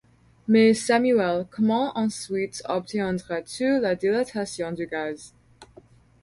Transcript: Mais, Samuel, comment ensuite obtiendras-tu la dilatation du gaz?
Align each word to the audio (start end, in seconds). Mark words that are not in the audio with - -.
Mais, 0.47 0.73
Samuel, 0.73 1.45
comment 1.51 1.95
ensuite 1.95 2.63
obtiendras-tu 2.67 3.79
la 3.79 3.93
dilatation 3.93 4.71
du 4.71 4.87
gaz? 4.87 5.35